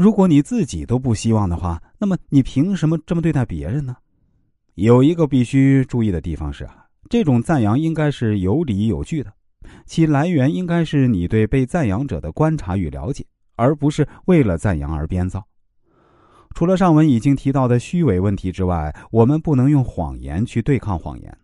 [0.00, 3.94] 如果你自己都不希望的话，那么你凭什么这么对待别人呢？
[4.76, 9.30] 有一个必须注意的地方是啊，这种赞扬应该是有理有据的，
[9.84, 13.26] 其来源应该是你对被赞扬者的观察与了解，
[13.56, 15.46] 而不是为了赞扬而编造。
[16.54, 21.38] 除了上文已经提到的虚伪问题之外，我们不能用谎言去对抗谎言。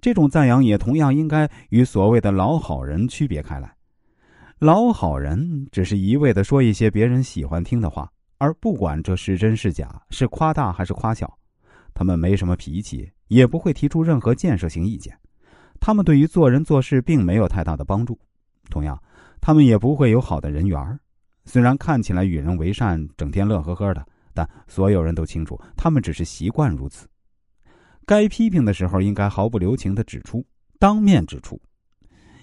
[0.00, 3.72] 这种赞扬也同样应该与所谓的老好人区别开来。
[4.60, 11.34] 老好人只是一味的说一些别人喜欢听的话，而不管这是真是假，是夸大还是夸小。
[11.94, 15.18] 他们没什么脾气，也不会提出任何建设性意见。
[15.80, 18.20] 他们对于做人做事并没有太大的帮助。
[18.68, 19.02] 同样，
[19.40, 21.00] 他们也不会有好的人缘
[21.46, 24.06] 虽然看起来与人为善，整天乐呵呵的。
[24.34, 27.08] 但所有人都清楚，他们只是习惯如此。
[28.04, 30.44] 该批评的时候，应该毫不留情的指出，
[30.78, 31.58] 当面指出，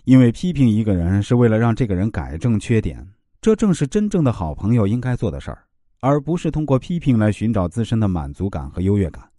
[0.07, 3.05] 因为批评一个人是为了让这个人改正缺点，
[3.41, 5.65] 这正是真正的好朋友应该做的事儿，
[5.99, 9.29] 而不是通过批评来寻找自身的满足感和优越感。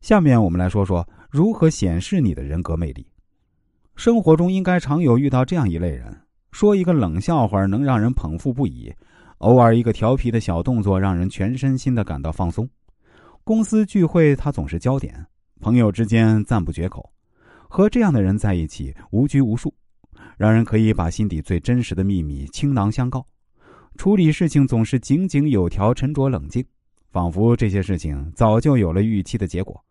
[0.00, 3.06] 下面我们来说说如何显示你的人格魅力。
[3.94, 6.12] 生活中应该常有遇到这样一类人，
[6.50, 8.92] 说一个冷笑话能让人捧腹不已。
[9.38, 12.68] 偶尔一个调皮的小动作，让人全身心的感到放松。
[13.44, 15.14] 公司聚会，他总是焦点；
[15.60, 17.08] 朋友之间赞不绝口。
[17.68, 19.72] 和这样的人在一起，无拘无束，
[20.36, 23.26] 让人可以把心底最真实的秘密倾囊相告。
[23.96, 26.64] 处理事情总是井井有条、沉着冷静，
[27.10, 29.84] 仿佛这些事情早就有了预期的结果。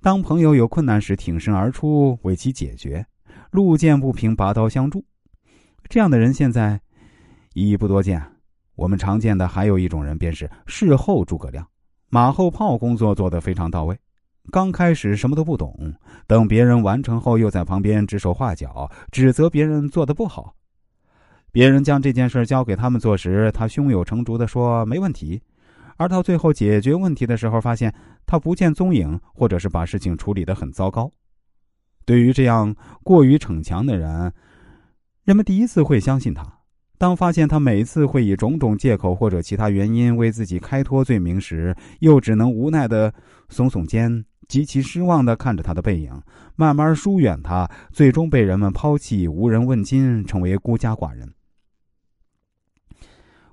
[0.00, 3.02] 当朋友有困难时，挺身而出为其解决；
[3.50, 5.04] 路见不平，拔刀相助。
[5.88, 6.80] 这样的人现在。
[7.54, 8.22] 已不多见，
[8.76, 11.66] 我们常见的还有一种人，便是事后诸葛亮，
[12.08, 13.98] 马后炮工作做得非常到位。
[14.50, 15.94] 刚开始什么都不懂，
[16.26, 20.54] 等别人完成后，又在旁边指手画脚，指责别人做的不好。
[21.50, 25.40] 别人将这件事交给他们做时，他胸有成竹的说没问题，
[25.96, 27.92] 而到最后解决问题的时候，发现
[28.26, 31.10] 他不见踪影，或者是把事情处理的很糟糕。
[32.04, 34.32] 对于这样过于逞强的人，
[35.24, 36.46] 人们第一次会相信他。
[36.96, 43.12] 当发现他每次会以种种借口或者其他原因为自己开脱罪名时，又只能无奈的
[43.48, 46.22] 耸耸肩，极其失望的看着他的背影，
[46.56, 51.32] 慢慢疏远他，最终被人们抛弃，无人问津，成为孤家寡人。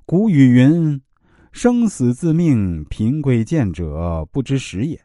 [0.06, 1.02] 古语云
[1.52, 5.00] ：“生死自命，贫贵贱者不知时也。”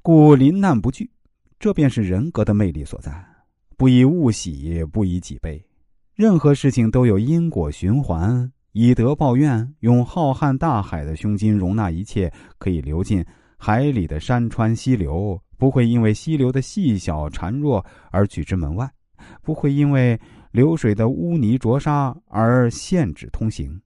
[0.00, 1.10] 故临难不惧，
[1.58, 3.12] 这便是人格的魅力所在。
[3.76, 5.62] 不以物喜，不以己悲。
[6.14, 13.22] 任何事情都有因果循环，以德报怨，用浩瀚大海的胸襟容纳一切可以流进
[13.56, 18.88] 海里的山川溪流，不会因为溪流的细小孱弱而拒之门外，
[19.42, 20.18] 不会因为
[20.52, 23.80] 流水的污泥浊沙而限制通行。